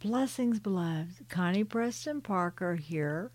[0.00, 1.28] Blessings, beloved.
[1.28, 3.30] Connie Preston Parker here,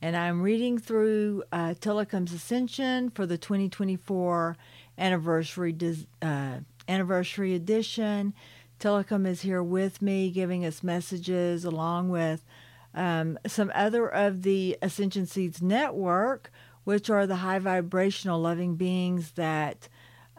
[0.00, 4.56] and I'm reading through uh, Ascension for the 2024
[4.96, 5.76] anniversary
[6.22, 6.58] uh,
[6.88, 8.32] anniversary edition.
[8.78, 12.44] Tilikum is here with me, giving us messages along with
[12.94, 16.52] um, some other of the Ascension Seeds Network,
[16.84, 19.88] which are the high vibrational loving beings that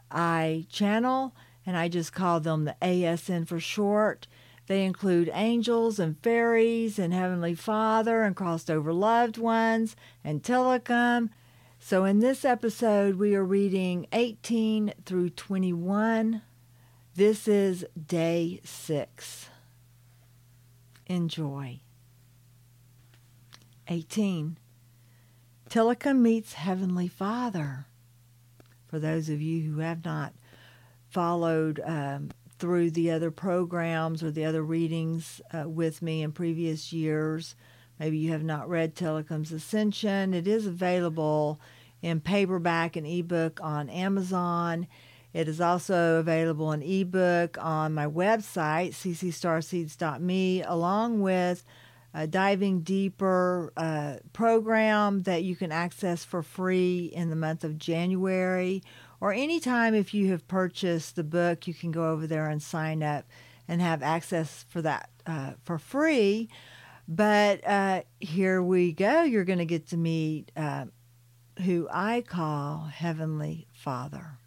[0.09, 1.35] I channel,
[1.65, 4.25] and I just call them the ASN for short.
[4.67, 11.29] They include angels and fairies and Heavenly Father and crossed over loved ones and Tilikum.
[11.79, 16.41] So, in this episode, we are reading 18 through 21.
[17.13, 19.49] This is day six.
[21.05, 21.79] Enjoy.
[23.87, 24.57] 18.
[25.69, 27.85] Tilikum meets Heavenly Father.
[28.87, 30.33] For those of you who have not
[31.07, 36.93] followed um, through the other programs or the other readings uh, with me in previous
[36.93, 37.55] years.
[37.99, 40.33] Maybe you have not read Tilikum's Ascension.
[40.33, 41.59] It is available
[42.01, 44.87] in paperback and ebook on Amazon.
[45.33, 51.63] It is also available in ebook on my website, ccstarseeds.me, along with
[52.13, 57.77] a diving deeper uh, program that you can access for free in the month of
[57.77, 58.81] January
[59.25, 63.01] or anytime if you have purchased the book, you can go over there and sign
[63.01, 63.25] up
[63.67, 66.47] and have access for that uh, for free.
[67.07, 69.23] But uh, here we go.
[69.23, 70.85] You're going to get to meet uh,
[71.63, 74.37] who I call Heavenly Father.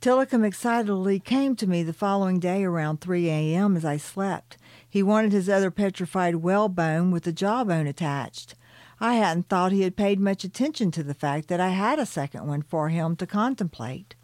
[0.00, 3.76] Tilikum excitedly came to me the following day around 3 a.m.
[3.76, 4.56] as I slept.
[4.90, 8.56] He wanted his other petrified whalebone with the jawbone attached.
[9.00, 12.06] I hadn't thought he had paid much attention to the fact that I had a
[12.06, 14.14] second one for him to contemplate.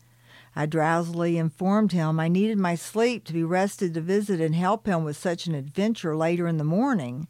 [0.54, 4.86] I drowsily informed him I needed my sleep to be rested to visit and help
[4.86, 7.28] him with such an adventure later in the morning.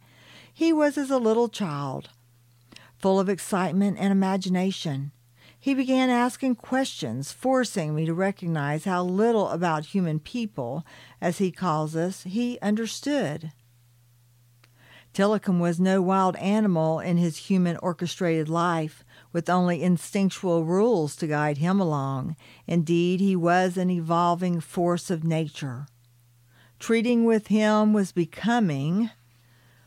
[0.53, 2.11] He was as a little child,
[2.99, 5.13] full of excitement and imagination.
[5.59, 10.87] He began asking questions, forcing me to recognize how little about human people,
[11.21, 13.53] as he calls us, he understood.
[15.13, 21.27] Tilikum was no wild animal in his human orchestrated life, with only instinctual rules to
[21.27, 22.37] guide him along.
[22.67, 25.87] Indeed, he was an evolving force of nature.
[26.79, 29.11] Treating with him was becoming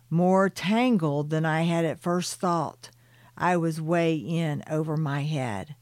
[0.09, 2.90] more tangled than I had at first thought.
[3.38, 5.75] I was way in over my head.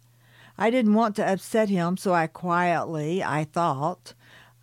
[0.58, 4.14] I didn't want to upset him, so I quietly, I thought,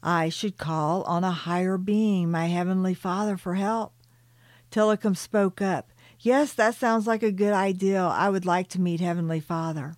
[0.03, 3.93] I should call on a higher being, my Heavenly Father, for help.
[4.71, 5.91] Tilikum spoke up.
[6.21, 8.03] Yes, that sounds like a good idea.
[8.03, 9.97] I would like to meet Heavenly Father.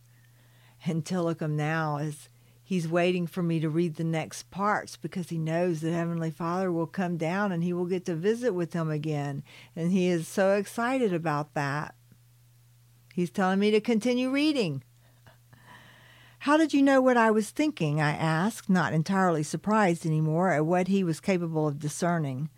[0.84, 2.28] And Tilikum now is
[2.62, 6.70] he's waiting for me to read the next parts because he knows that Heavenly Father
[6.70, 9.42] will come down and he will get to visit with him again.
[9.74, 11.94] And he is so excited about that.
[13.12, 14.84] He's telling me to continue reading.
[16.44, 18.00] How did you know what I was thinking?
[18.00, 22.48] I asked, not entirely surprised anymore at what he was capable of discerning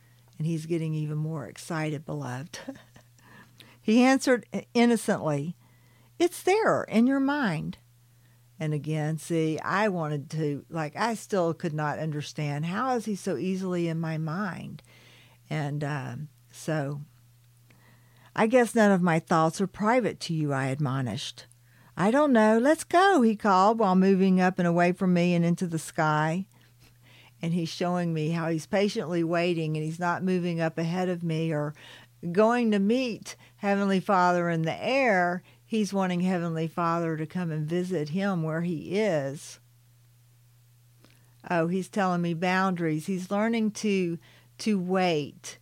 [0.42, 2.58] and he's getting even more excited, beloved.
[3.80, 4.44] he answered
[4.74, 5.54] innocently,
[6.18, 7.78] It's there in your mind.
[8.58, 13.14] And again, see, I wanted to, like, I still could not understand how is he
[13.14, 14.82] so easily in my mind?
[15.48, 17.02] And um, so
[18.34, 21.46] I guess none of my thoughts are private to you, I admonished.
[21.96, 22.58] I don't know.
[22.58, 26.46] Let's go, he called while moving up and away from me and into the sky
[27.42, 31.24] and he's showing me how he's patiently waiting and he's not moving up ahead of
[31.24, 31.74] me or
[32.30, 35.42] going to meet Heavenly Father in the air.
[35.66, 39.58] He's wanting Heavenly Father to come and visit him where he is.
[41.50, 43.06] Oh, he's telling me boundaries.
[43.06, 44.18] He's learning to
[44.58, 45.58] to wait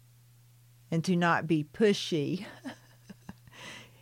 [0.91, 2.45] and to not be pushy.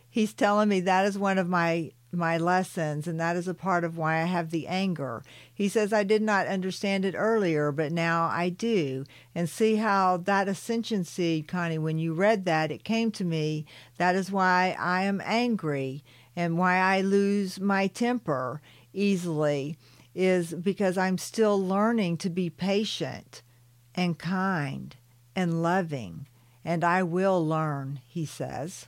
[0.09, 3.83] he's telling me that is one of my my lessons, and that is a part
[3.83, 5.23] of why I have the anger.
[5.53, 9.05] He says, I did not understand it earlier, but now I do.
[9.35, 13.65] And see how that ascension seed, Connie, when you read that, it came to me.
[13.97, 16.03] That is why I am angry
[16.35, 18.61] and why I lose my temper
[18.93, 19.77] easily,
[20.15, 23.41] is because I'm still learning to be patient
[23.93, 24.95] and kind
[25.35, 26.27] and loving.
[26.65, 28.87] And I will learn, he says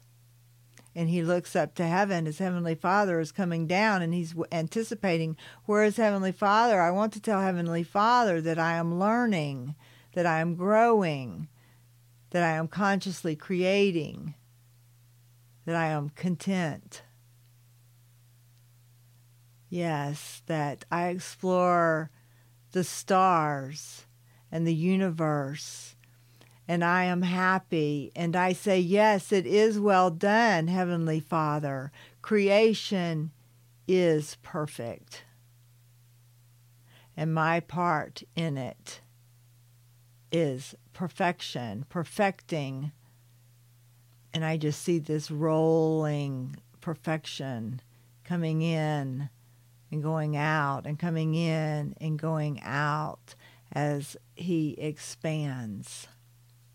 [0.95, 2.25] and he looks up to heaven.
[2.25, 6.81] His heavenly Father is coming down, and he's anticipating, Where is Heavenly Father?
[6.81, 9.75] I want to tell Heavenly Father that I am learning,
[10.13, 11.47] that I am growing,
[12.31, 14.35] that I am consciously creating,
[15.65, 17.03] that I am content.
[19.69, 22.11] Yes, that I explore
[22.73, 24.05] the stars
[24.51, 25.95] and the universe.
[26.67, 28.11] And I am happy.
[28.15, 31.91] And I say, Yes, it is well done, Heavenly Father.
[32.21, 33.31] Creation
[33.87, 35.23] is perfect.
[37.17, 39.01] And my part in it
[40.31, 42.91] is perfection, perfecting.
[44.33, 47.81] And I just see this rolling perfection
[48.23, 49.29] coming in
[49.91, 53.35] and going out and coming in and going out
[53.73, 56.07] as he expands.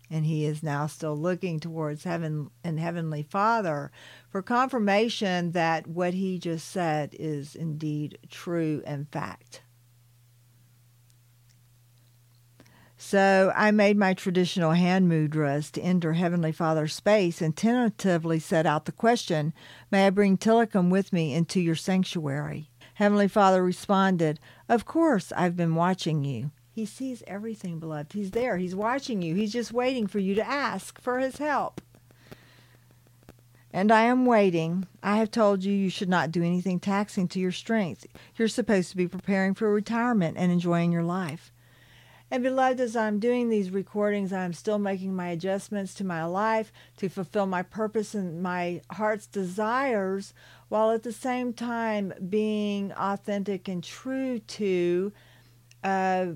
[0.09, 3.91] And he is now still looking towards heaven and heavenly Father
[4.29, 9.61] for confirmation that what he just said is indeed true and fact.
[12.99, 18.65] So I made my traditional hand mudras to enter Heavenly Father's space and tentatively set
[18.65, 19.53] out the question
[19.91, 22.71] May I bring Tilikum with me into your sanctuary?
[22.95, 26.49] Heavenly Father responded, Of course, I've been watching you.
[26.77, 28.13] He sees everything, beloved.
[28.13, 28.57] He's there.
[28.57, 29.33] He's watching you.
[29.33, 31.81] He's just waiting for you to ask for his help.
[33.73, 34.85] And I am waiting.
[35.01, 38.05] I have told you you should not do anything taxing to your strength.
[38.35, 41.51] You're supposed to be preparing for retirement and enjoying your life.
[42.29, 46.71] And beloved, as I'm doing these recordings, I'm still making my adjustments to my life
[46.97, 50.35] to fulfill my purpose and my heart's desires,
[50.69, 55.11] while at the same time being authentic and true to
[55.83, 56.27] uh,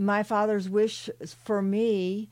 [0.00, 1.08] my Father's wish
[1.44, 2.28] for me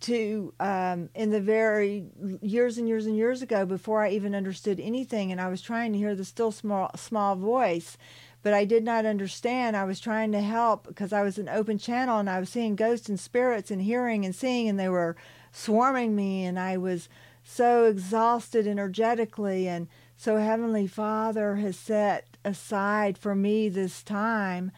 [0.00, 2.06] to um, in the very
[2.40, 5.92] years and years and years ago before I even understood anything, and I was trying
[5.92, 7.96] to hear the still small small voice
[8.42, 9.76] but I did not understand.
[9.76, 12.74] I was trying to help because I was an open channel and I was seeing
[12.74, 15.16] ghosts and spirits and hearing and seeing, and they were
[15.52, 17.08] swarming me, and I was
[17.44, 19.68] so exhausted energetically.
[19.68, 24.72] And so, Heavenly Father has set aside for me this time.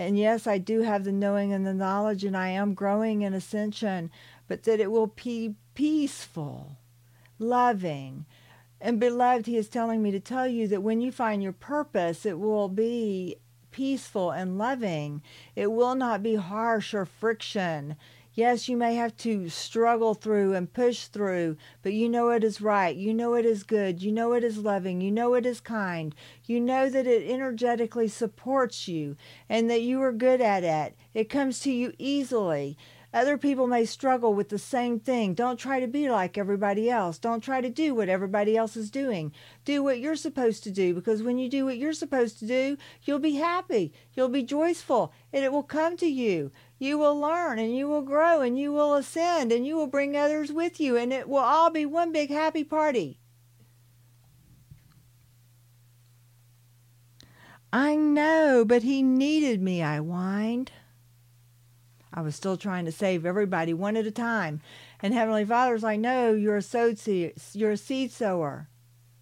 [0.00, 3.34] And yes, I do have the knowing and the knowledge, and I am growing in
[3.34, 4.10] ascension,
[4.48, 6.78] but that it will be peaceful,
[7.38, 8.24] loving,
[8.80, 12.24] and beloved, he is telling me to tell you that when you find your purpose,
[12.24, 13.36] it will be
[13.70, 15.22] peaceful and loving.
[15.54, 17.96] It will not be harsh or friction.
[18.40, 22.62] Yes, you may have to struggle through and push through, but you know it is
[22.62, 22.96] right.
[22.96, 24.02] You know it is good.
[24.02, 25.02] You know it is loving.
[25.02, 26.14] You know it is kind.
[26.46, 29.18] You know that it energetically supports you
[29.50, 30.96] and that you are good at it.
[31.12, 32.78] It comes to you easily.
[33.12, 35.34] Other people may struggle with the same thing.
[35.34, 37.18] Don't try to be like everybody else.
[37.18, 39.32] Don't try to do what everybody else is doing.
[39.64, 42.76] Do what you're supposed to do because when you do what you're supposed to do,
[43.02, 46.52] you'll be happy, you'll be joyful, and it will come to you.
[46.80, 50.16] You will learn and you will grow and you will ascend and you will bring
[50.16, 53.18] others with you, and it will all be one big happy party.
[57.70, 60.72] I know, but he needed me, I whined.
[62.14, 64.62] I was still trying to save everybody one at a time.
[65.02, 68.68] And Heavenly Father's like, no, you're a seed, you're a seed sower,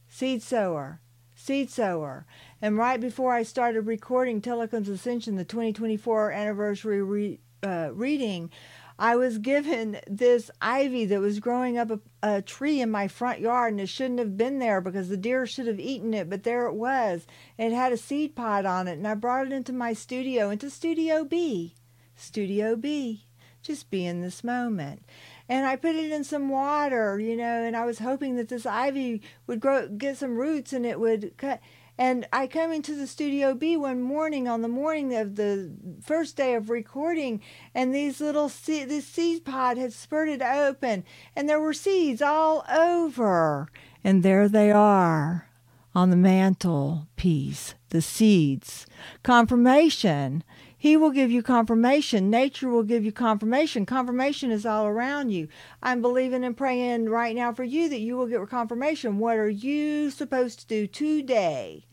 [0.08, 1.00] seed sower,
[1.34, 2.24] seed sower.
[2.62, 8.50] And right before I started recording Tilikum's Ascension, the 2024 anniversary re, uh, reading,
[8.98, 13.38] I was given this ivy that was growing up a, a, tree in my front
[13.38, 16.42] yard, and it shouldn't have been there because the deer should have eaten it, but
[16.42, 17.24] there it was.
[17.56, 20.68] It had a seed pod on it, and I brought it into my studio, into
[20.68, 21.74] Studio B.
[22.16, 23.24] Studio B.
[23.62, 25.04] Just be in this moment.
[25.48, 28.66] And I put it in some water, you know, and I was hoping that this
[28.66, 31.60] ivy would grow, get some roots and it would cut.
[31.98, 36.36] And I come into the Studio B one morning on the morning of the first
[36.36, 37.42] day of recording,
[37.74, 43.68] and these little this seed pod had spurted open, and there were seeds all over.
[44.04, 45.48] And there they are
[45.92, 48.86] on the mantle piece, the seeds.
[49.24, 50.44] Confirmation.
[50.80, 52.30] He will give you confirmation.
[52.30, 53.84] Nature will give you confirmation.
[53.84, 55.48] Confirmation is all around you.
[55.82, 59.18] I'm believing and praying right now for you that you will get confirmation.
[59.18, 61.84] What are you supposed to do today?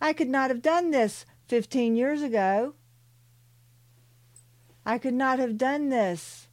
[0.00, 2.74] I could not have done this 15 years ago.
[4.86, 6.48] I could not have done this,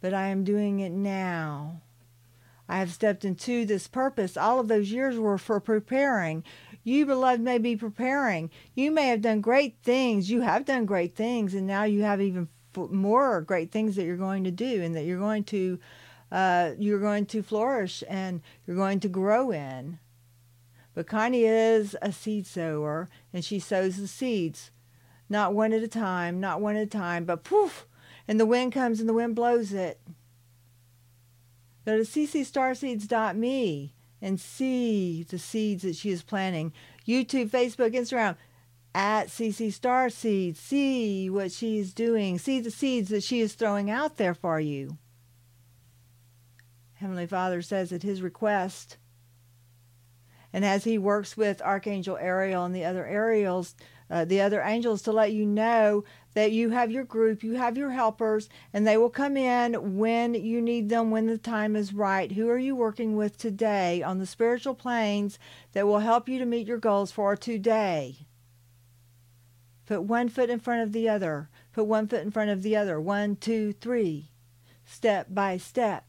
[0.00, 1.82] but I am doing it now.
[2.68, 4.36] I have stepped into this purpose.
[4.36, 6.42] All of those years were for preparing.
[6.86, 8.48] You, beloved, may be preparing.
[8.76, 10.30] You may have done great things.
[10.30, 14.16] You have done great things, and now you have even more great things that you're
[14.16, 15.80] going to do, and that you're going to
[16.30, 19.98] uh, you're going to flourish and you're going to grow in.
[20.94, 24.70] But Connie is a seed sower, and she sows the seeds,
[25.28, 27.88] not one at a time, not one at a time, but poof,
[28.28, 30.00] and the wind comes and the wind blows it.
[31.84, 33.95] Go to ccstarseeds.me
[34.26, 36.72] and see the seeds that she is planting.
[37.06, 38.36] YouTube, Facebook, Instagram,
[38.92, 40.56] at CC Star Starseed.
[40.56, 42.36] See what she is doing.
[42.36, 44.98] See the seeds that she is throwing out there for you.
[46.94, 48.96] Heavenly Father says at his request,
[50.52, 53.76] and as he works with Archangel Ariel and the other Ariels,
[54.10, 57.78] uh, the other angels to let you know that you have your group, you have
[57.78, 61.94] your helpers, and they will come in when you need them, when the time is
[61.94, 62.32] right.
[62.32, 65.38] Who are you working with today on the spiritual planes
[65.72, 68.26] that will help you to meet your goals for today?
[69.86, 71.48] Put one foot in front of the other.
[71.72, 73.00] Put one foot in front of the other.
[73.00, 74.30] One, two, three.
[74.84, 76.04] Step by step.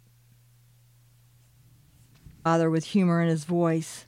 [2.43, 4.06] Father, with humor in his voice,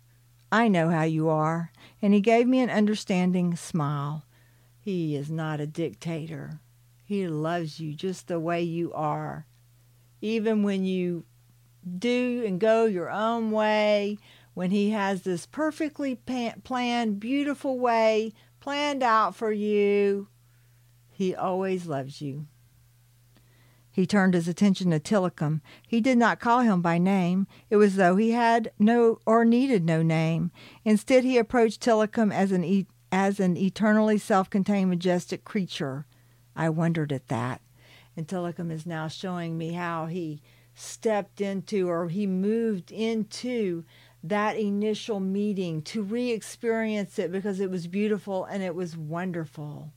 [0.51, 1.71] I know how you are.
[2.01, 4.25] And he gave me an understanding smile.
[4.79, 6.59] He is not a dictator.
[7.03, 9.45] He loves you just the way you are.
[10.21, 11.25] Even when you
[11.97, 14.17] do and go your own way,
[14.53, 20.27] when he has this perfectly planned, beautiful way planned out for you.
[21.11, 22.47] He always loves you.
[23.91, 25.61] He turned his attention to Tilikum.
[25.87, 27.47] He did not call him by name.
[27.69, 30.51] It was as though he had no or needed no name.
[30.85, 36.05] Instead, he approached Tilikum as an e- as an eternally self-contained, majestic creature.
[36.55, 37.61] I wondered at that,
[38.15, 40.41] and Tilikum is now showing me how he
[40.75, 43.83] stepped into or he moved into
[44.23, 49.91] that initial meeting to re experience it because it was beautiful and it was wonderful.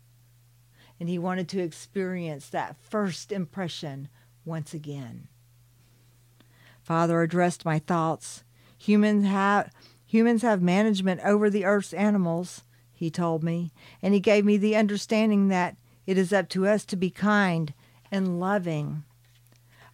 [1.02, 4.06] And he wanted to experience that first impression
[4.44, 5.26] once again.
[6.80, 8.44] Father addressed my thoughts.
[8.78, 9.72] Humans have,
[10.06, 14.76] humans have management over the earth's animals, he told me, and he gave me the
[14.76, 17.74] understanding that it is up to us to be kind
[18.12, 19.02] and loving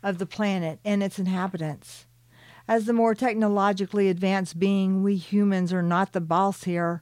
[0.02, 2.04] of the planet and its inhabitants.
[2.68, 7.00] As the more technologically advanced being, we humans are not the boss here.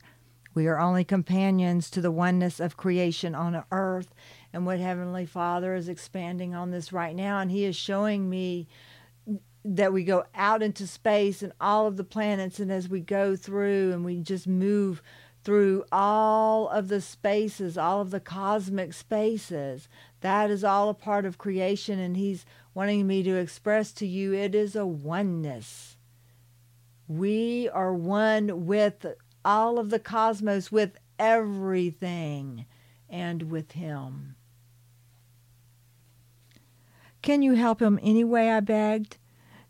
[0.57, 4.15] We are only companions to the oneness of creation on earth.
[4.55, 8.67] And what Heavenly Father is expanding on this right now, and He is showing me
[9.67, 13.37] that we go out into space and all of the planets, and as we go
[13.37, 15.03] through and we just move
[15.45, 19.91] through all of the spaces, all of the cosmic spaces,
[20.23, 24.33] that is all a part of creation, and He's wanting me to express to you
[24.33, 25.99] it is a oneness.
[27.09, 29.05] We are one with
[29.47, 32.67] all of the cosmos, with everything,
[33.09, 34.35] and with Him.
[37.23, 38.49] Can you help him anyway?
[38.51, 39.19] I begged.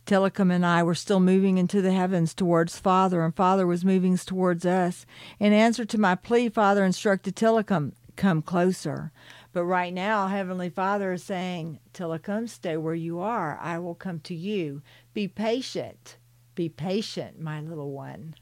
[0.05, 4.17] Tilikum and I were still moving into the heavens towards Father, and Father was moving
[4.17, 5.05] towards us.
[5.39, 9.13] In answer to my plea, Father instructed Tilikum, Come closer.
[9.53, 13.59] But right now, Heavenly Father is saying, Tilikum, stay where you are.
[13.61, 14.83] I will come to you.
[15.13, 16.17] Be patient.
[16.55, 18.35] Be patient, my little one.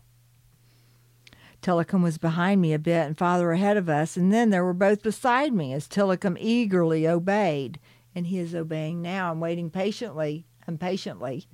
[1.64, 4.74] Tilikum was behind me a bit and Father ahead of us, and then they were
[4.74, 7.80] both beside me as Tilikum eagerly obeyed.
[8.14, 11.48] And he is obeying now and waiting patiently and patiently.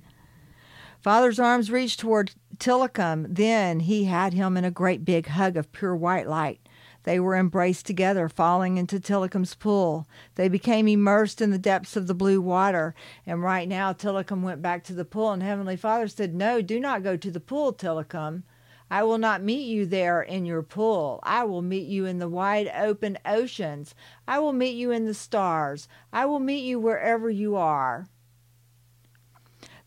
[0.99, 3.25] Father's arms reached toward Tilikum.
[3.29, 6.59] Then he had him in a great big hug of pure white light.
[7.03, 10.07] They were embraced together, falling into Tilikum's pool.
[10.35, 12.93] They became immersed in the depths of the blue water.
[13.25, 16.81] And right now, Tilikum went back to the pool, and Heavenly Father said, No, do
[16.81, 18.43] not go to the pool, Tilikum.
[18.91, 21.21] I will not meet you there in your pool.
[21.23, 23.95] I will meet you in the wide open oceans.
[24.27, 25.87] I will meet you in the stars.
[26.11, 28.07] I will meet you wherever you are.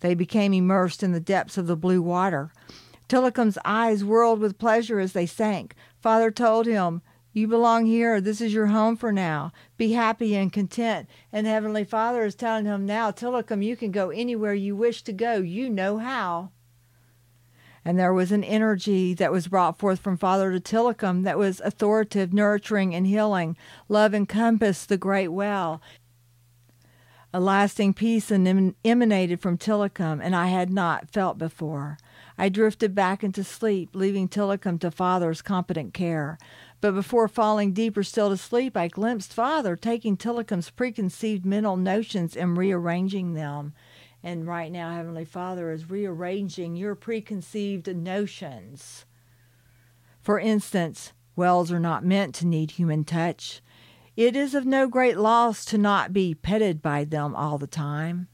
[0.01, 2.51] They became immersed in the depths of the blue water.
[3.07, 5.75] Tilikum's eyes whirled with pleasure as they sank.
[6.01, 7.03] Father told him,
[7.35, 8.23] You belong here.
[8.23, 9.53] This is your home for now.
[9.77, 11.11] Be happy and content.
[11.31, 15.13] And Heavenly Father is telling him now, Tilikum, you can go anywhere you wish to
[15.13, 15.35] go.
[15.35, 16.53] You know how.
[17.85, 21.61] And there was an energy that was brought forth from Father to Tilikum that was
[21.61, 23.57] authoritative, nurturing, and healing.
[23.89, 25.83] Love encompassed the great well.
[27.35, 31.99] A lasting peace emanated from Tilikum, and I had not felt before.
[32.39, 36.39] I drifted back into sleep, leaving Tilikum to Father's competent care.
[36.81, 42.37] But before falling deeper still to sleep, I glimpsed Father taking Tilikum's preconceived mental notions
[42.37, 43.75] and rearranging them.
[44.25, 49.05] And right now, Heavenly Father is rearranging your preconceived notions.
[50.23, 53.61] For instance, wells are not meant to need human touch.
[54.17, 58.29] It is of no great loss to not be petted by them all the time.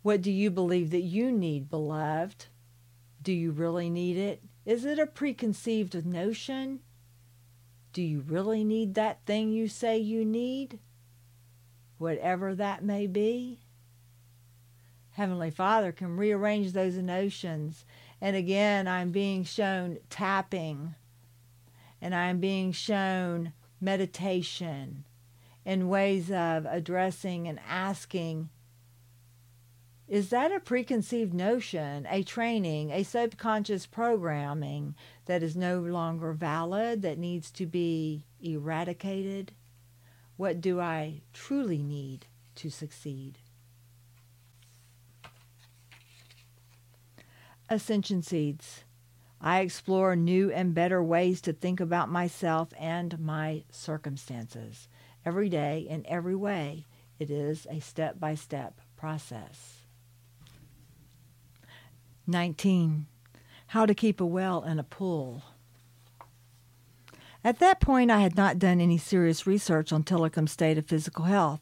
[0.00, 2.46] What do you believe that you need, beloved?
[3.20, 4.42] Do you really need it?
[4.64, 6.80] Is it a preconceived notion?
[7.92, 10.78] Do you really need that thing you say you need?
[11.98, 13.61] Whatever that may be.
[15.12, 17.84] Heavenly Father can rearrange those notions.
[18.20, 20.94] And again, I'm being shown tapping.
[22.00, 25.04] and I am being shown meditation
[25.64, 28.48] and ways of addressing and asking
[30.08, 37.00] is that a preconceived notion, a training, a subconscious programming that is no longer valid,
[37.00, 39.52] that needs to be eradicated?
[40.36, 42.26] What do I truly need
[42.56, 43.38] to succeed?
[47.72, 48.84] Ascension Seeds.
[49.40, 54.88] I explore new and better ways to think about myself and my circumstances.
[55.24, 56.84] Every day, in every way,
[57.18, 59.78] it is a step by step process.
[62.26, 63.06] 19.
[63.68, 65.42] How to keep a well and a pool.
[67.42, 71.24] At that point, I had not done any serious research on Tilikum's state of physical
[71.24, 71.60] health,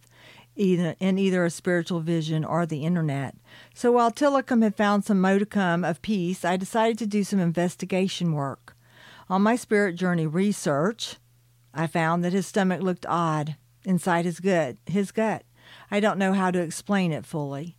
[0.56, 3.34] either in either a spiritual vision or the internet.
[3.74, 8.32] So while Tilikum had found some modicum of peace, I decided to do some investigation
[8.32, 8.76] work.
[9.28, 11.16] On my spirit journey research,
[11.72, 14.76] I found that his stomach looked odd inside his gut.
[14.86, 15.44] His gut.
[15.90, 17.76] I don't know how to explain it fully.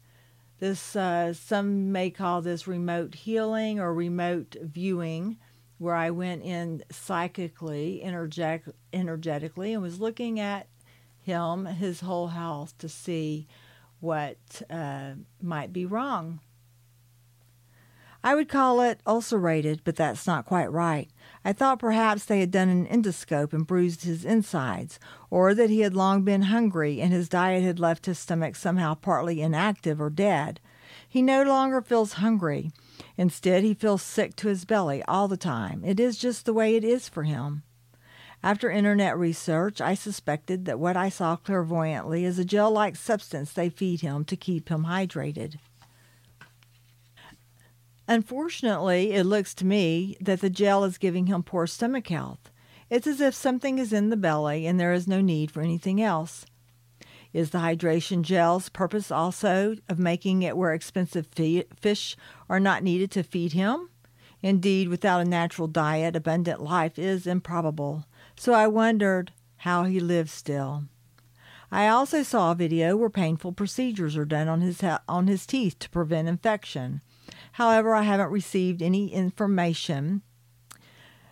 [0.60, 5.38] This uh, some may call this remote healing or remote viewing,
[5.78, 10.68] where I went in psychically, energetic, energetically, and was looking at
[11.22, 13.48] him, his whole health, to see
[14.00, 14.38] what
[14.70, 15.12] uh,
[15.42, 16.40] might be wrong.
[18.24, 21.10] I would call it ulcerated, but that's not quite right.
[21.44, 25.00] I thought perhaps they had done an endoscope and bruised his insides,
[25.32, 28.94] or that he had long been hungry and his diet had left his stomach somehow
[28.94, 30.60] partly inactive or dead.
[31.10, 32.72] He no longer feels hungry.
[33.18, 35.84] Instead, he feels sick to his belly all the time.
[35.84, 37.64] It is just the way it is for him.
[38.44, 43.54] After internet research, I suspected that what I saw clairvoyantly is a gel like substance
[43.54, 45.58] they feed him to keep him hydrated.
[48.08, 52.50] Unfortunately, it looks to me that the gel is giving him poor stomach health.
[52.90, 56.02] It's as if something is in the belly and there is no need for anything
[56.02, 56.46] else.
[57.34, 62.18] Is the hydration gel's purpose also of making it where expensive fish
[62.50, 63.90] are not needed to feed him?
[64.42, 68.06] Indeed, without a natural diet, abundant life is improbable.
[68.36, 70.86] So I wondered how he lives still.
[71.72, 75.80] I also saw a video where painful procedures are done on his on his teeth
[75.80, 77.02] to prevent infection.
[77.54, 80.22] However, I haven't received any information.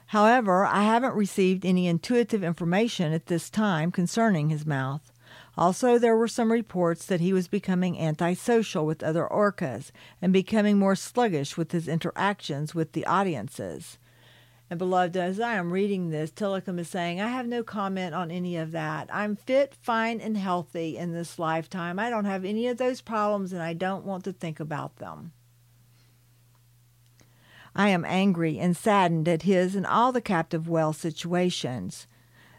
[0.08, 5.12] However, I haven't received any intuitive information at this time concerning his mouth.
[5.58, 10.80] Also, there were some reports that he was becoming antisocial with other orcas and becoming
[10.80, 13.98] more sluggish with his interactions with the audiences.
[14.70, 18.30] And beloved, as I am reading this, Tilikum is saying, I have no comment on
[18.30, 19.10] any of that.
[19.12, 21.98] I'm fit, fine, and healthy in this lifetime.
[21.98, 25.32] I don't have any of those problems and I don't want to think about them.
[27.76, 32.06] I am angry and saddened at his and all the captive well situations.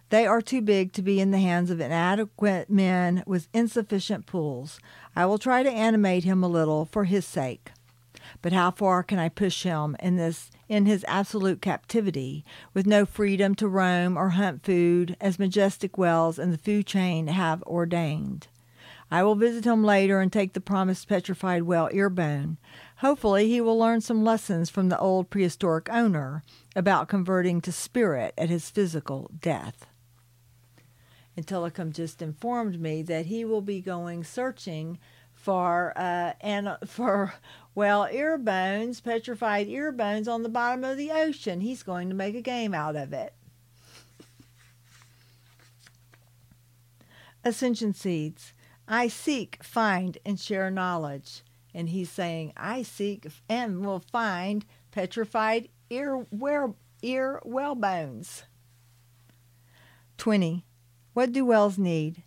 [0.09, 4.81] They are too big to be in the hands of inadequate men with insufficient pools.
[5.15, 7.71] I will try to animate him a little for his sake.
[8.43, 13.05] But how far can I push him in this in his absolute captivity, with no
[13.05, 18.49] freedom to roam or hunt food as majestic wells in the food chain have ordained?
[19.11, 22.59] I will visit him later and take the promised petrified well earbone.
[22.99, 26.45] Hopefully, he will learn some lessons from the old prehistoric owner
[26.77, 29.87] about converting to spirit at his physical death.
[31.37, 34.99] And Tilikum just informed me that he will be going searching
[35.33, 37.35] for uh, and for
[37.75, 41.61] well ear bones, petrified ear bones on the bottom of the ocean.
[41.61, 43.35] He's going to make a game out of it.
[47.45, 48.53] Ascension seeds.
[48.87, 51.43] I seek, find, and share knowledge.
[51.73, 58.43] And he's saying, I seek and will find petrified ear, where, ear well bones.
[60.19, 60.67] 20.
[61.15, 62.25] What do wells need?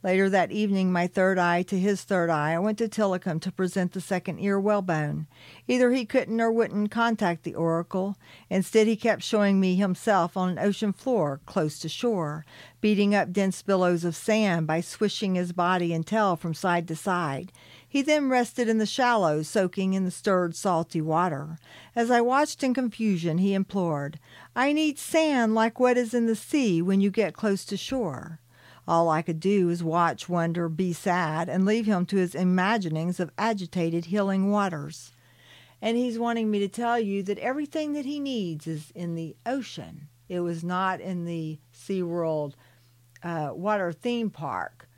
[0.00, 3.50] Later that evening, my third eye to his third eye, I went to Tilikum to
[3.50, 5.26] present the second ear whalebone.
[5.66, 8.16] Either he couldn't or wouldn't contact the oracle.
[8.48, 12.46] Instead, he kept showing me himself on an ocean floor close to shore,
[12.80, 16.94] beating up dense billows of sand by swishing his body and tail from side to
[16.94, 17.50] side.
[17.88, 21.58] He then rested in the shallows, soaking in the stirred salty water.
[21.96, 24.20] As I watched in confusion, he implored,
[24.54, 28.38] I need sand like what is in the sea when you get close to shore.
[28.88, 33.20] All I could do was watch, wonder, be sad, and leave him to his imaginings
[33.20, 35.12] of agitated, healing waters.
[35.82, 39.36] And he's wanting me to tell you that everything that he needs is in the
[39.44, 40.08] ocean.
[40.30, 42.54] It was not in the SeaWorld
[43.22, 44.88] uh, water theme park,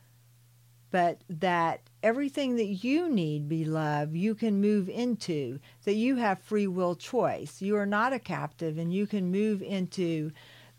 [0.92, 6.68] but that everything that you need, beloved, you can move into, that you have free
[6.68, 7.61] will choice.
[7.61, 10.31] You are not a captive, and you can move into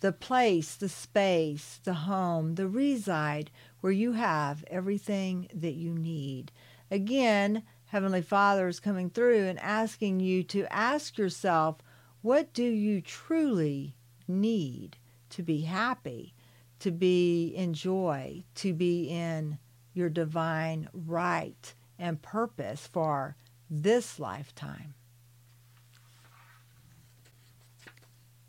[0.01, 6.51] the place, the space, the home, the reside where you have everything that you need.
[6.89, 11.77] Again, Heavenly Father is coming through and asking you to ask yourself,
[12.21, 13.95] what do you truly
[14.27, 14.97] need
[15.29, 16.33] to be happy,
[16.79, 19.59] to be in joy, to be in
[19.93, 23.35] your divine right and purpose for
[23.69, 24.95] this lifetime?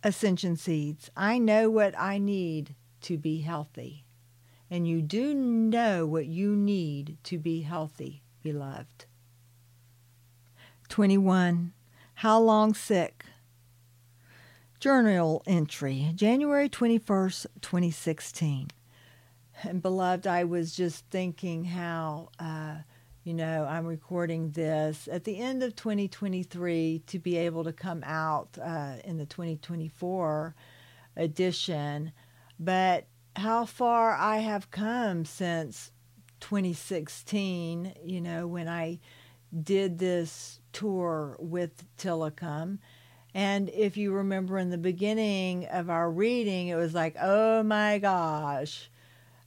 [0.05, 4.05] Ascension Seeds, I know what I need to be healthy.
[4.71, 9.07] And you do know what you need to be healthy, beloved.
[10.89, 11.73] 21.
[12.15, 13.25] How long sick?
[14.81, 18.69] Journal entry, January 21st, 2016.
[19.63, 22.79] And beloved, I was just thinking how, uh,
[23.25, 28.03] you know, I'm recording this at the end of 2023 to be able to come
[28.05, 30.55] out uh, in the 2024
[31.17, 32.13] edition.
[32.59, 33.07] But
[33.37, 35.93] how far I have come since
[36.41, 38.99] 2016, you know, when I
[39.63, 42.79] did this tour with Tilikum.
[43.35, 47.99] And if you remember in the beginning of our reading, it was like, oh my
[47.99, 48.91] gosh,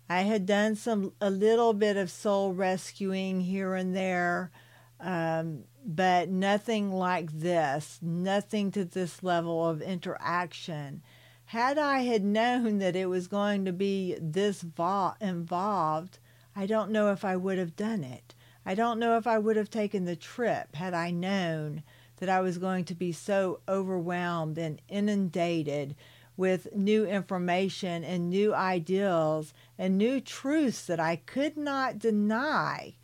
[0.10, 4.52] I had done some a little bit of soul rescuing here and there,
[5.00, 11.02] um, but nothing like this, nothing to this level of interaction.
[11.46, 16.20] Had I had known that it was going to be this vo- involved,
[16.56, 18.36] I don't know if I would have done it.
[18.66, 21.84] I don't know if I would have taken the trip had I known
[22.18, 25.96] that I was going to be so overwhelmed and inundated
[26.38, 32.96] with new information and new ideals and new truths that I could not deny.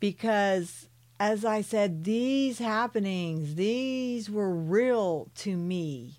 [0.00, 6.18] Because, as I said, these happenings, these were real to me.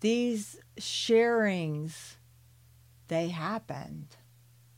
[0.00, 2.16] These sharings,
[3.08, 4.16] they happened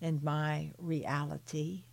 [0.00, 1.84] in my reality.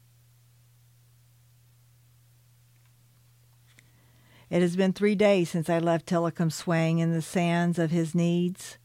[4.53, 8.13] It has been three days since I left Tilikum swaying in the sands of his
[8.13, 8.77] needs.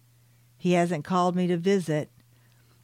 [0.57, 2.09] He hasn't called me to visit.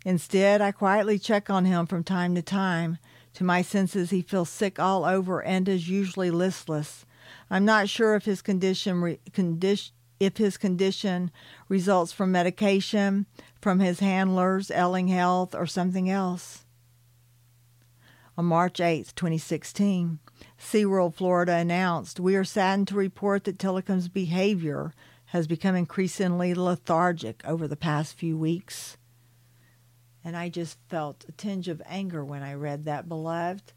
[0.04, 2.98] Instead, I quietly check on him from time to time.
[3.36, 7.06] To my senses, he feels sick all over and is usually listless.
[7.48, 11.30] I'm not sure if his condition, re- condition if his condition
[11.70, 13.24] results from medication,
[13.62, 16.66] from his handlers, ailing health, or something else.
[18.36, 20.18] On March 8, 2016,
[20.58, 24.92] SeaWorld Florida announced, We are saddened to report that Tilikum's behavior
[25.26, 28.96] has become increasingly lethargic over the past few weeks.
[30.24, 33.72] And I just felt a tinge of anger when I read that, beloved.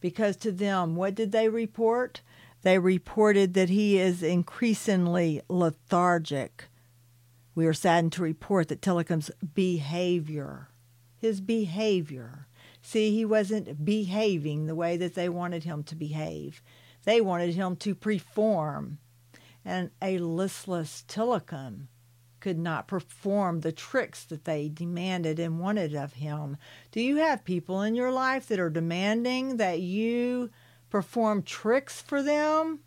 [0.00, 2.20] Because to them, what did they report?
[2.62, 6.64] They reported that he is increasingly lethargic.
[7.54, 10.68] We are saddened to report that Tilikum's behavior,
[11.16, 12.46] his behavior,
[12.86, 16.62] See, he wasn't behaving the way that they wanted him to behave.
[17.02, 18.98] They wanted him to perform.
[19.64, 21.88] And a listless Tilikum
[22.38, 26.58] could not perform the tricks that they demanded and wanted of him.
[26.92, 30.50] Do you have people in your life that are demanding that you
[30.88, 32.78] perform tricks for them?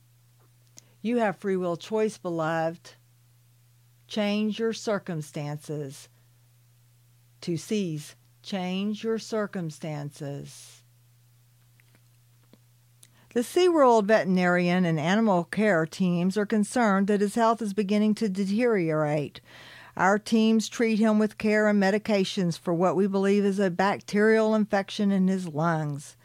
[1.02, 2.94] You have free will choice, beloved.
[4.08, 6.08] Change your circumstances
[7.42, 8.16] to seize
[8.50, 10.82] Change your circumstances.
[13.36, 18.28] The SeaWorld veterinarian and animal care teams are concerned that his health is beginning to
[18.28, 19.40] deteriorate.
[19.96, 24.56] Our teams treat him with care and medications for what we believe is a bacterial
[24.56, 26.18] infection in his lungs.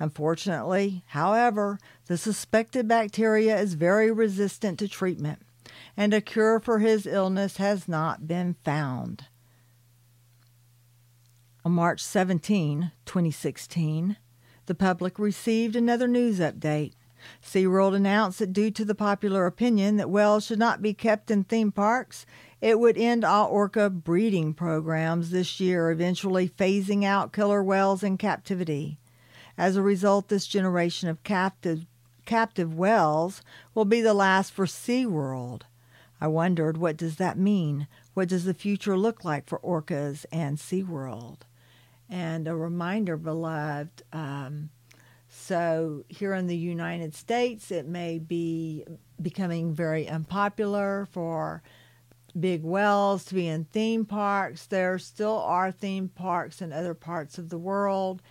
[0.00, 5.38] Unfortunately, however, the suspected bacteria is very resistant to treatment,
[5.96, 9.26] and a cure for his illness has not been found.
[11.62, 14.16] On March 17, 2016,
[14.64, 16.92] the public received another news update.
[17.44, 21.44] SeaWorld announced that due to the popular opinion that whales should not be kept in
[21.44, 22.24] theme parks,
[22.62, 28.16] it would end all orca breeding programs this year, eventually phasing out killer whales in
[28.16, 28.98] captivity.
[29.58, 31.84] As a result, this generation of captive,
[32.24, 33.42] captive whales
[33.74, 35.64] will be the last for SeaWorld.
[36.22, 37.86] I wondered, what does that mean?
[38.14, 41.40] What does the future look like for orcas and SeaWorld?
[42.10, 44.02] And a reminder, beloved.
[44.12, 44.70] Um,
[45.28, 48.84] so, here in the United States, it may be
[49.22, 51.62] becoming very unpopular for
[52.38, 54.66] big wells to be in theme parks.
[54.66, 58.22] There still are theme parks in other parts of the world,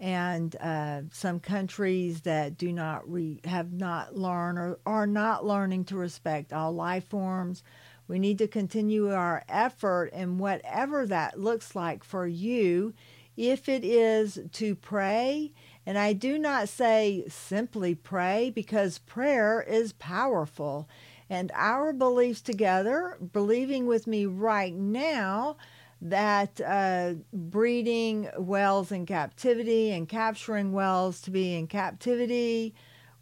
[0.00, 5.84] and uh, some countries that do not re- have not learned or are not learning
[5.86, 7.62] to respect all life forms
[8.06, 12.94] We need to continue our effort in whatever that looks like for you.
[13.36, 15.52] If it is to pray,
[15.86, 20.88] and I do not say simply pray because prayer is powerful.
[21.28, 25.56] And our beliefs together, believing with me right now
[26.00, 32.74] that uh, breeding whales in captivity and capturing whales to be in captivity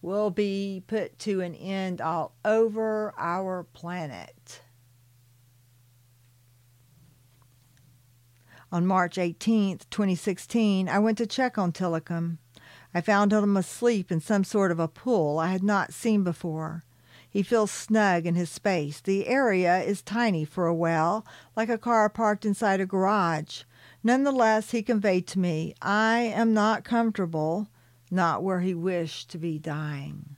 [0.03, 4.61] will be put to an end all over our planet.
[8.73, 12.39] On March 18th, 2016, I went to check on Tilikum.
[12.95, 16.83] I found him asleep in some sort of a pool I had not seen before.
[17.29, 18.99] He feels snug in his space.
[18.99, 23.65] The area is tiny for a well, like a car parked inside a garage.
[24.03, 27.69] Nonetheless, he conveyed to me, I am not comfortable,
[28.11, 30.37] not where he wished to be dying.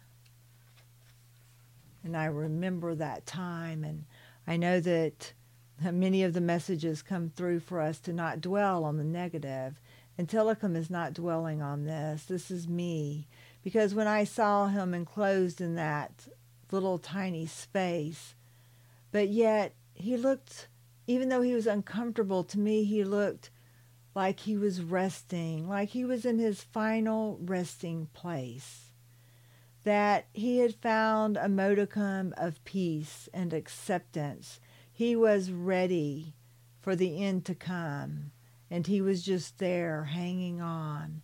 [2.02, 4.06] And I remember that time, and
[4.44, 5.34] I know that
[5.92, 9.80] many of the messages come through for us to not dwell on the negative.
[10.16, 12.24] And Tilikum is not dwelling on this.
[12.24, 13.26] This is me.
[13.62, 16.28] Because when I saw him enclosed in that
[16.70, 18.34] little tiny space.
[19.12, 20.68] But yet he looked,
[21.06, 23.50] even though he was uncomfortable, to me he looked
[24.14, 28.90] like he was resting, like he was in his final resting place.
[29.84, 34.60] That he had found a modicum of peace and acceptance.
[34.96, 36.34] He was ready
[36.80, 38.30] for the end to come,
[38.70, 41.22] and he was just there hanging on.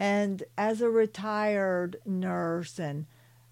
[0.00, 3.04] And as a retired nurse and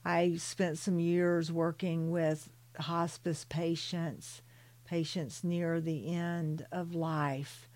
[0.06, 2.48] I spent some years working with
[2.80, 4.40] hospice patients,
[4.86, 7.68] patients near the end of life.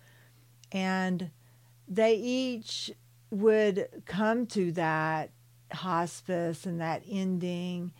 [0.71, 1.29] And
[1.87, 2.89] they each
[3.29, 5.29] would come to that
[5.71, 7.91] hospice and that ending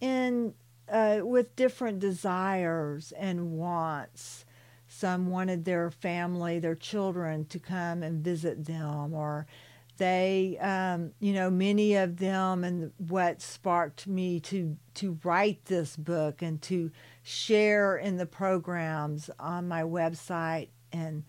[0.00, 0.54] in
[0.90, 4.44] uh, with different desires and wants.
[4.88, 9.46] Some wanted their family, their children, to come and visit them, or
[10.00, 15.94] they um, you know many of them and what sparked me to to write this
[15.94, 16.90] book and to
[17.22, 21.22] share in the programs on my website and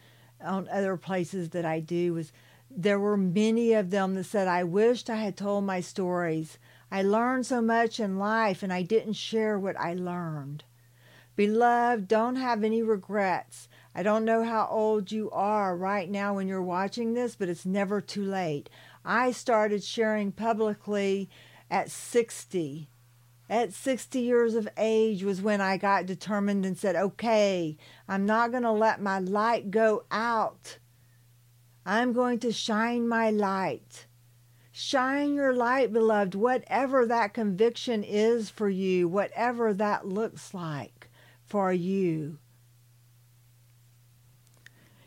[0.44, 2.32] on other places that I do was
[2.70, 6.58] there were many of them that said I wished I had told my stories.
[6.92, 10.66] I learned so much in life and I didn't share what I learned.
[11.38, 13.70] Beloved, don't have any regrets.
[13.96, 17.66] I don't know how old you are right now when you're watching this, but it's
[17.66, 18.70] never too late.
[19.06, 21.30] I started sharing publicly
[21.70, 22.90] at 60.
[23.50, 27.78] At 60 years of age was when I got determined and said, okay,
[28.08, 30.78] I'm not going to let my light go out.
[31.86, 34.06] I'm going to shine my light.
[34.72, 41.10] Shine your light, beloved, whatever that conviction is for you, whatever that looks like
[41.44, 42.38] for you.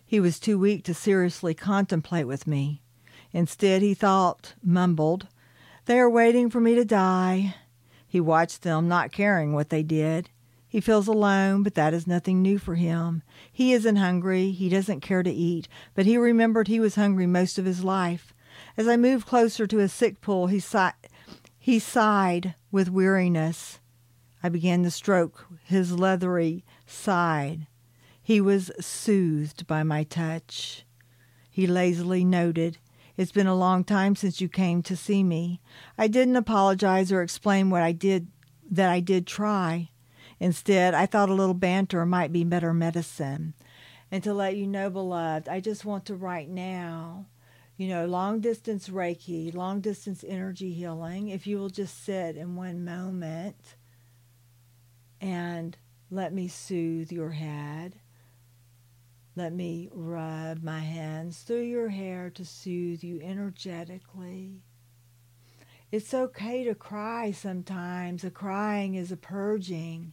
[0.05, 2.83] He was too weak to seriously contemplate with me.
[3.33, 5.29] Instead, he thought, mumbled,
[5.87, 7.55] They are waiting for me to die.
[8.07, 10.29] He watched them, not caring what they did.
[10.69, 13.23] He feels alone, but that is nothing new for him.
[13.51, 14.51] He isn't hungry.
[14.51, 18.34] He doesn't care to eat, but he remembered he was hungry most of his life.
[18.77, 20.89] As I moved closer to his sick pool, he, si-
[21.59, 23.81] he sighed with weariness.
[24.43, 27.67] I began to stroke his leathery side.
[28.23, 30.85] He was soothed by my touch.
[31.51, 32.79] He lazily noted,
[33.17, 35.61] It's been a long time since you came to see me.
[35.97, 38.29] I didn't apologize or explain what I did
[38.71, 39.91] that I did try.
[40.41, 43.55] Instead, I thought a little banter might be better medicine.
[44.11, 47.27] And to let you know, beloved, I just want to right now,
[47.77, 52.57] you know, long distance Reiki, long distance energy healing, if you will just sit in
[52.57, 53.77] one moment
[55.21, 55.77] and
[56.11, 57.97] let me soothe your head
[59.37, 64.61] let me rub my hands through your hair to soothe you energetically.
[65.91, 68.23] It's okay to cry sometimes.
[68.23, 70.13] A crying is a purging.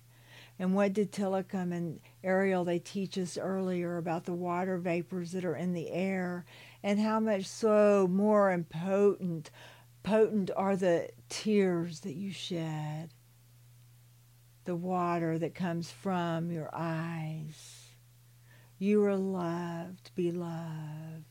[0.57, 5.45] And what did Tilikum and Ariel they teach us earlier about the water vapors that
[5.45, 6.45] are in the air
[6.83, 9.49] and how much so more impotent
[10.03, 13.09] potent are the tears that you shed.
[14.65, 17.87] The water that comes from your eyes.
[18.77, 21.25] You are loved, beloved.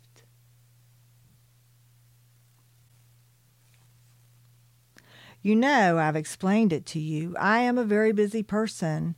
[5.42, 7.34] You know, I've explained it to you.
[7.38, 9.16] I am a very busy person.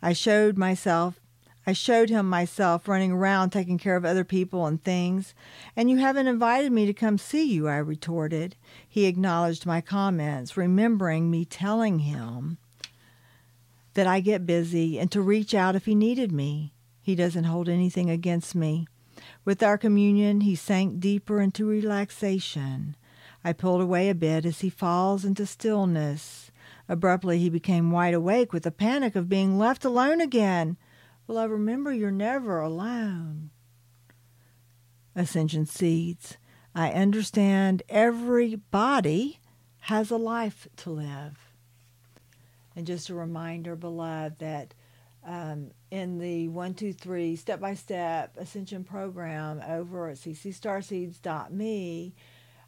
[0.00, 1.20] I showed myself
[1.68, 5.34] I showed him myself running around taking care of other people and things.
[5.76, 8.56] And you haven't invited me to come see you, I retorted.
[8.88, 12.56] He acknowledged my comments, remembering me telling him
[13.92, 16.72] that I get busy and to reach out if he needed me.
[17.02, 18.86] He doesn't hold anything against me.
[19.44, 22.96] With our communion, he sank deeper into relaxation.
[23.44, 26.50] I pulled away a bit as he falls into stillness.
[26.88, 30.78] Abruptly, he became wide awake with the panic of being left alone again.
[31.28, 33.50] Well, I remember you're never alone.
[35.14, 36.38] Ascension Seeds.
[36.74, 39.38] I understand everybody
[39.80, 41.52] has a life to live.
[42.74, 44.72] And just a reminder, beloved, that
[45.22, 52.14] um, in the 123 step by step ascension program over at ccstarseeds.me,